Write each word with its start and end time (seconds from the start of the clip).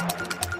Thank 0.00 0.54
you. 0.54 0.59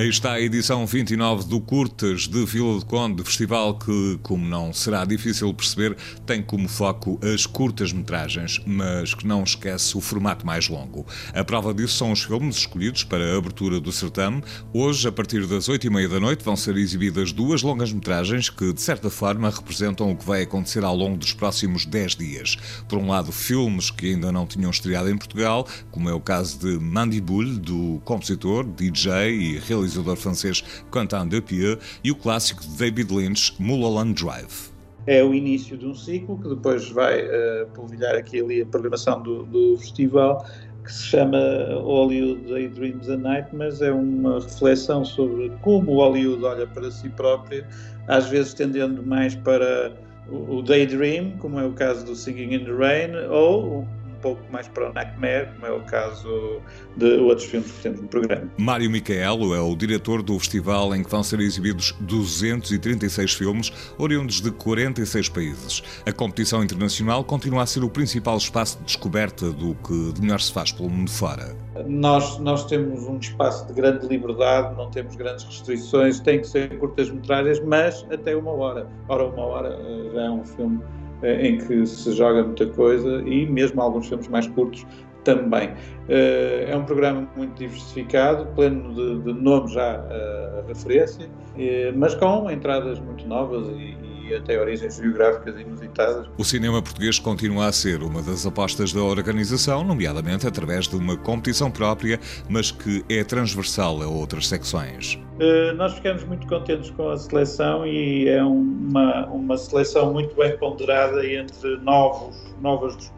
Aí 0.00 0.08
está 0.08 0.32
a 0.32 0.40
edição 0.40 0.86
29 0.86 1.44
do 1.44 1.60
Curtas 1.60 2.26
de 2.26 2.42
Vila 2.46 2.78
de 2.78 2.86
Conde, 2.86 3.22
festival 3.22 3.78
que, 3.78 4.18
como 4.22 4.48
não 4.48 4.72
será 4.72 5.04
difícil 5.04 5.52
perceber, 5.52 5.94
tem 6.24 6.42
como 6.42 6.66
foco 6.66 7.20
as 7.22 7.44
curtas-metragens, 7.44 8.62
mas 8.64 9.12
que 9.12 9.26
não 9.26 9.44
esquece 9.44 9.98
o 9.98 10.00
formato 10.00 10.46
mais 10.46 10.70
longo. 10.70 11.06
A 11.34 11.44
prova 11.44 11.74
disso 11.74 11.98
são 11.98 12.12
os 12.12 12.22
filmes 12.22 12.56
escolhidos 12.56 13.04
para 13.04 13.22
a 13.22 13.36
abertura 13.36 13.78
do 13.78 13.92
certame. 13.92 14.42
Hoje, 14.72 15.06
a 15.06 15.12
partir 15.12 15.46
das 15.46 15.68
8h30 15.68 16.08
da 16.08 16.18
noite, 16.18 16.42
vão 16.42 16.56
ser 16.56 16.78
exibidas 16.78 17.30
duas 17.30 17.60
longas-metragens 17.60 18.48
que, 18.48 18.72
de 18.72 18.80
certa 18.80 19.10
forma, 19.10 19.50
representam 19.50 20.10
o 20.10 20.16
que 20.16 20.24
vai 20.24 20.44
acontecer 20.44 20.82
ao 20.82 20.96
longo 20.96 21.18
dos 21.18 21.34
próximos 21.34 21.84
10 21.84 22.16
dias. 22.16 22.56
Por 22.88 22.96
um 22.96 23.08
lado, 23.08 23.30
filmes 23.32 23.90
que 23.90 24.14
ainda 24.14 24.32
não 24.32 24.46
tinham 24.46 24.70
estreado 24.70 25.10
em 25.10 25.18
Portugal, 25.18 25.68
como 25.90 26.08
é 26.08 26.14
o 26.14 26.20
caso 26.22 26.58
de 26.58 26.82
Mandibule, 26.82 27.58
do 27.58 28.00
compositor, 28.02 28.64
DJ 28.64 29.28
e 29.32 29.58
realizador 29.58 29.89
realizador 29.90 30.16
francês 30.16 30.64
Quentin 30.92 31.26
Dupieux, 31.28 31.78
e 32.02 32.10
o 32.10 32.14
clássico 32.14 32.62
de 32.62 32.76
David 32.76 33.12
Lynch, 33.12 33.54
Mulholland 33.58 34.14
Drive. 34.14 34.70
É 35.06 35.24
o 35.24 35.34
início 35.34 35.76
de 35.76 35.86
um 35.86 35.94
ciclo 35.94 36.38
que 36.38 36.48
depois 36.48 36.88
vai 36.90 37.24
uh, 37.24 37.66
polvilhar 37.74 38.14
aqui 38.14 38.40
ali 38.40 38.62
a 38.62 38.66
programação 38.66 39.22
do, 39.22 39.44
do 39.44 39.76
festival, 39.78 40.46
que 40.84 40.92
se 40.92 41.04
chama 41.04 41.38
Hollywood 41.82 42.42
Daydreams 42.48 43.08
and 43.08 43.18
Nightmares. 43.18 43.80
É 43.80 43.90
uma 43.90 44.40
reflexão 44.40 45.04
sobre 45.04 45.50
como 45.62 45.92
o 45.92 45.96
Hollywood 45.96 46.44
olha 46.44 46.66
para 46.66 46.90
si 46.90 47.08
próprio, 47.08 47.64
às 48.08 48.28
vezes 48.28 48.54
tendendo 48.54 49.02
mais 49.02 49.34
para 49.34 49.92
o 50.30 50.62
daydream, 50.62 51.32
como 51.38 51.58
é 51.58 51.66
o 51.66 51.72
caso 51.72 52.04
do 52.04 52.14
Singing 52.14 52.54
in 52.54 52.64
the 52.64 52.72
Rain, 52.72 53.16
ou 53.28 53.86
pouco 54.20 54.40
mais 54.50 54.68
para 54.68 54.90
o 54.90 54.92
Nightmare, 54.92 55.48
como 55.54 55.66
é 55.66 55.72
o 55.72 55.80
caso 55.82 56.60
de 56.96 57.18
outros 57.18 57.46
filmes 57.46 57.70
que 57.70 57.82
temos 57.82 58.00
no 58.00 58.08
programa. 58.08 58.50
Mário 58.56 58.90
Micaelo 58.90 59.54
é 59.54 59.60
o 59.60 59.74
diretor 59.74 60.22
do 60.22 60.38
festival 60.38 60.94
em 60.94 61.02
que 61.02 61.10
vão 61.10 61.22
ser 61.22 61.40
exibidos 61.40 61.94
236 62.00 63.34
filmes, 63.34 63.72
oriundos 63.98 64.40
de 64.40 64.50
46 64.50 65.28
países. 65.28 65.82
A 66.06 66.12
competição 66.12 66.62
internacional 66.62 67.24
continua 67.24 67.62
a 67.62 67.66
ser 67.66 67.82
o 67.82 67.90
principal 67.90 68.36
espaço 68.36 68.78
de 68.78 68.84
descoberta 68.84 69.50
do 69.50 69.74
que 69.74 70.12
de 70.12 70.20
melhor 70.20 70.40
se 70.40 70.52
faz 70.52 70.72
pelo 70.72 70.90
mundo 70.90 71.10
fora. 71.10 71.56
Nós, 71.86 72.38
nós 72.38 72.64
temos 72.66 73.04
um 73.04 73.18
espaço 73.18 73.66
de 73.66 73.72
grande 73.72 74.06
liberdade, 74.06 74.76
não 74.76 74.90
temos 74.90 75.16
grandes 75.16 75.44
restrições, 75.44 76.20
tem 76.20 76.40
que 76.40 76.48
ser 76.48 76.78
curtas-metragens, 76.78 77.60
mas 77.60 78.04
até 78.10 78.36
uma 78.36 78.52
hora. 78.52 78.86
Ora, 79.08 79.26
uma 79.26 79.44
hora 79.44 79.68
eh, 79.68 80.10
já 80.14 80.22
é 80.22 80.30
um 80.30 80.44
filme 80.44 80.80
em 81.22 81.58
que 81.58 81.86
se 81.86 82.12
joga 82.12 82.42
muita 82.44 82.66
coisa 82.66 83.22
e 83.26 83.46
mesmo 83.46 83.80
alguns 83.80 84.08
filmes 84.08 84.28
mais 84.28 84.46
curtos 84.48 84.86
também. 85.24 85.70
Eh, 86.08 86.66
é 86.68 86.76
um 86.76 86.84
programa 86.84 87.28
muito 87.36 87.58
diversificado, 87.58 88.46
pleno 88.54 88.94
de, 88.94 89.32
de 89.32 89.40
nomes 89.40 89.72
já 89.72 89.96
a 90.00 90.66
referência, 90.66 91.28
eh, 91.58 91.92
mas 91.94 92.14
com 92.14 92.50
entradas 92.50 92.98
muito 93.00 93.26
novas 93.26 93.68
e, 93.68 93.96
até 94.34 94.60
origens 94.60 94.96
geográficas 94.96 95.58
inusitadas. 95.60 96.28
O 96.36 96.44
cinema 96.44 96.82
português 96.82 97.18
continua 97.18 97.66
a 97.66 97.72
ser 97.72 98.02
uma 98.02 98.22
das 98.22 98.46
apostas 98.46 98.92
da 98.92 99.02
organização, 99.02 99.84
nomeadamente 99.84 100.46
através 100.46 100.88
de 100.88 100.96
uma 100.96 101.16
competição 101.16 101.70
própria, 101.70 102.18
mas 102.48 102.70
que 102.70 103.04
é 103.08 103.22
transversal 103.24 104.02
a 104.02 104.06
outras 104.06 104.48
secções. 104.48 105.14
Uh, 105.14 105.74
nós 105.76 105.94
ficamos 105.94 106.22
muito 106.24 106.46
contentes 106.46 106.90
com 106.90 107.08
a 107.08 107.16
seleção 107.16 107.86
e 107.86 108.28
é 108.28 108.42
uma, 108.44 109.26
uma 109.26 109.56
seleção 109.56 110.12
muito 110.12 110.34
bem 110.36 110.56
ponderada 110.58 111.26
entre 111.26 111.76
novos, 111.78 112.36
novas 112.60 113.10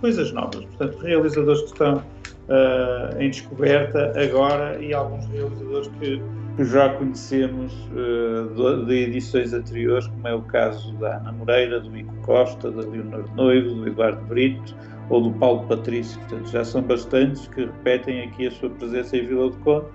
coisas 0.00 0.32
novas, 0.32 0.64
portanto, 0.64 0.98
realizadores 0.98 1.60
que 1.62 1.72
estão 1.72 2.02
uh, 2.48 3.20
em 3.20 3.30
descoberta 3.30 4.12
agora 4.20 4.82
e 4.82 4.92
alguns 4.92 5.26
realizadores 5.26 5.88
que 5.98 6.22
já 6.64 6.88
conhecemos 6.94 7.72
uh, 7.92 8.84
de 8.86 8.94
edições 8.94 9.52
anteriores, 9.52 10.06
como 10.08 10.26
é 10.26 10.34
o 10.34 10.42
caso 10.42 10.92
da 10.94 11.18
Ana 11.18 11.32
Moreira, 11.32 11.80
do 11.80 11.96
Ico 11.96 12.14
Costa, 12.22 12.70
da 12.70 12.82
Leonor 12.82 13.24
Noivo, 13.36 13.74
do 13.74 13.86
Eduardo 13.86 14.24
Brito 14.26 14.74
ou 15.08 15.22
do 15.22 15.30
Paulo 15.38 15.66
Patrício. 15.68 16.18
Portanto, 16.20 16.50
já 16.50 16.64
são 16.64 16.82
bastantes 16.82 17.46
que 17.48 17.62
repetem 17.62 18.22
aqui 18.22 18.48
a 18.48 18.50
sua 18.50 18.70
presença 18.70 19.16
em 19.16 19.26
Vila 19.26 19.50
do 19.50 19.56
Conde, 19.58 19.86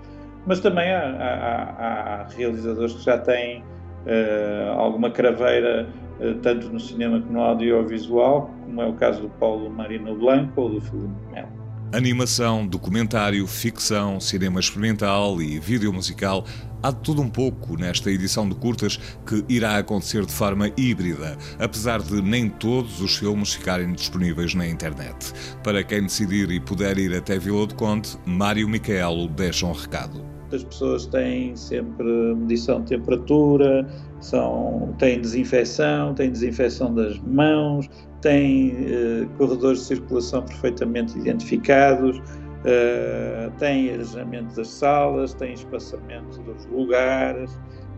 mas 0.46 0.60
também 0.60 0.90
há, 0.90 1.00
há, 1.00 2.22
há 2.22 2.26
realizadores 2.28 2.94
que 2.94 3.04
já 3.04 3.18
têm 3.18 3.60
uh, 3.60 4.72
alguma 4.78 5.10
craveira, 5.10 5.86
uh, 6.20 6.34
tanto 6.36 6.68
no 6.70 6.80
cinema 6.80 7.20
como 7.20 7.32
no 7.34 7.40
audiovisual, 7.40 8.50
como 8.64 8.80
é 8.80 8.86
o 8.86 8.94
caso 8.94 9.22
do 9.22 9.28
Paulo 9.28 9.70
Marino 9.70 10.16
Blanco 10.16 10.62
ou 10.62 10.70
do 10.70 10.80
Filipe 10.80 11.14
Melo. 11.32 11.53
Animação, 11.94 12.66
documentário, 12.66 13.46
ficção, 13.46 14.18
cinema 14.18 14.58
experimental 14.58 15.40
e 15.40 15.60
vídeo 15.60 15.92
musical. 15.92 16.44
Há 16.82 16.90
de 16.90 16.98
tudo 16.98 17.22
um 17.22 17.30
pouco 17.30 17.76
nesta 17.78 18.10
edição 18.10 18.48
de 18.48 18.56
curtas 18.56 18.98
que 19.24 19.44
irá 19.48 19.78
acontecer 19.78 20.26
de 20.26 20.32
forma 20.32 20.72
híbrida, 20.76 21.38
apesar 21.56 22.02
de 22.02 22.20
nem 22.20 22.50
todos 22.50 23.00
os 23.00 23.16
filmes 23.16 23.54
ficarem 23.54 23.92
disponíveis 23.92 24.56
na 24.56 24.66
internet. 24.66 25.32
Para 25.62 25.84
quem 25.84 26.02
decidir 26.02 26.50
e 26.50 26.58
puder 26.58 26.98
ir 26.98 27.14
até 27.14 27.38
Vila 27.38 27.64
do 27.64 27.76
Conde, 27.76 28.18
Mário 28.26 28.68
Micaelo 28.68 29.28
deixa 29.28 29.64
um 29.64 29.72
recado. 29.72 30.33
As 30.54 30.64
pessoas 30.64 31.06
têm 31.06 31.56
sempre 31.56 32.04
medição 32.34 32.80
de 32.82 32.96
temperatura, 32.96 33.86
são, 34.20 34.94
têm 34.98 35.20
desinfecção, 35.20 36.14
têm 36.14 36.30
desinfecção 36.30 36.94
das 36.94 37.18
mãos, 37.20 37.90
tem 38.20 38.70
uh, 38.70 39.28
corredores 39.36 39.80
de 39.80 39.84
circulação 39.86 40.42
perfeitamente 40.42 41.18
identificados, 41.18 42.18
uh, 42.18 43.50
tem 43.58 43.92
arejamento 43.92 44.54
das 44.56 44.68
salas, 44.68 45.34
tem 45.34 45.52
espaçamento 45.52 46.40
dos 46.42 46.64
lugares, 46.66 47.50
eh, 47.52 47.93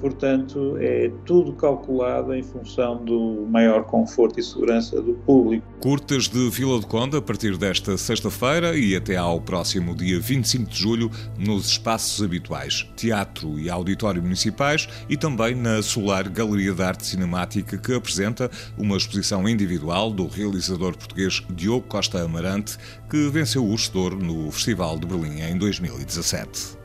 portanto, 0.00 0.76
é 0.78 1.10
tudo 1.24 1.52
calculado 1.52 2.34
em 2.34 2.42
função 2.42 3.04
do 3.04 3.46
maior 3.50 3.84
conforto 3.84 4.40
e 4.40 4.42
segurança 4.42 5.00
do 5.00 5.14
público. 5.14 5.66
Curtas 5.80 6.28
de 6.28 6.48
Vila 6.50 6.80
do 6.80 6.86
Conde 6.86 7.16
a 7.16 7.22
partir 7.22 7.56
desta 7.56 7.96
sexta-feira 7.96 8.76
e 8.76 8.96
até 8.96 9.16
ao 9.16 9.40
próximo 9.40 9.94
dia 9.94 10.18
25 10.18 10.70
de 10.70 10.78
julho 10.78 11.10
nos 11.38 11.66
espaços 11.66 12.22
habituais, 12.22 12.88
teatro 12.96 13.58
e 13.58 13.68
auditório 13.68 14.22
municipais 14.22 14.88
e 15.08 15.16
também 15.16 15.54
na 15.54 15.82
Solar 15.82 16.28
Galeria 16.28 16.72
de 16.72 16.82
Arte 16.82 17.06
Cinemática 17.06 17.76
que 17.76 17.94
apresenta 17.94 18.50
uma 18.78 18.96
exposição 18.96 19.48
individual 19.48 20.10
do 20.10 20.26
realizador 20.26 20.96
português 20.96 21.42
Diogo 21.50 21.86
Costa 21.86 22.22
Amarante 22.22 22.78
que 23.08 23.28
venceu 23.28 23.64
o 23.64 23.70
Urso 23.70 23.90
no 24.10 24.50
Festival 24.50 24.98
de 24.98 25.06
Berlim 25.06 25.40
em 25.40 25.58
2017. 25.58 26.78